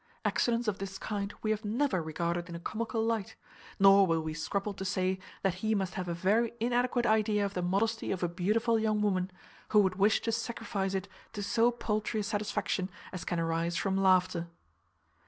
Accidents 0.25 0.67
of 0.67 0.79
this 0.79 0.97
kind 0.97 1.31
we 1.43 1.51
have 1.51 1.63
never 1.63 2.01
regarded 2.01 2.49
in 2.49 2.55
a 2.55 2.59
comical 2.59 3.05
light; 3.05 3.35
nor 3.77 4.07
will 4.07 4.21
we 4.21 4.33
scruple 4.33 4.73
to 4.73 4.83
say 4.83 5.19
that 5.43 5.53
he 5.61 5.75
must 5.75 5.93
have 5.93 6.07
a 6.07 6.13
very 6.15 6.53
inadequate 6.59 7.05
idea 7.05 7.45
of 7.45 7.53
the 7.53 7.61
modesty 7.61 8.11
of 8.11 8.23
a 8.23 8.27
beautiful 8.27 8.79
young 8.79 9.01
woman, 9.03 9.29
who 9.69 9.79
would 9.79 9.97
wish 9.97 10.19
to 10.21 10.31
sacrifice 10.31 10.95
it 10.95 11.07
to 11.33 11.43
so 11.43 11.69
paltry 11.69 12.21
a 12.21 12.23
satisfaction 12.23 12.89
as 13.13 13.23
can 13.23 13.39
arise 13.39 13.77
from 13.77 13.95
laughter. 13.95 14.47